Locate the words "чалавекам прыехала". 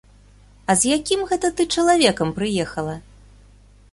1.77-2.95